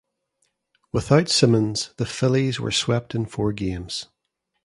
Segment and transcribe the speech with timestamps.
[0.91, 4.07] Without Simmons, the Phillies were swept in four games.